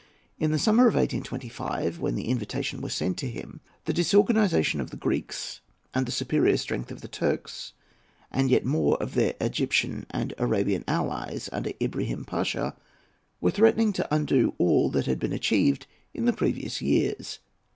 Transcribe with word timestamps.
In 0.39 0.49
the 0.49 0.57
summer 0.57 0.87
of 0.87 0.95
1825, 0.95 1.99
when 1.99 2.15
the 2.15 2.27
invitation 2.29 2.81
was 2.81 2.91
sent 2.95 3.17
to 3.17 3.29
him, 3.29 3.61
the 3.85 3.93
disorganisation 3.93 4.81
of 4.81 4.89
the 4.89 4.97
Greeks 4.97 5.61
and 5.93 6.07
the 6.07 6.11
superior 6.11 6.57
strength 6.57 6.89
of 6.89 7.01
the 7.01 7.07
Turks, 7.07 7.73
and 8.31 8.49
yet 8.49 8.65
more 8.65 8.97
of 8.97 9.13
their 9.13 9.35
Egyptian 9.39 10.07
and 10.09 10.33
Arabian 10.39 10.83
allies 10.87 11.49
under 11.53 11.73
Ibrahim 11.79 12.25
Pasha, 12.25 12.75
were 13.41 13.51
threatening 13.51 13.93
to 13.93 14.07
undo 14.11 14.55
all 14.57 14.89
that 14.89 15.05
had 15.05 15.19
been 15.19 15.33
achieved 15.33 15.85
in 16.15 16.25
the 16.25 16.33
previous 16.33 16.81
years. 16.81 17.37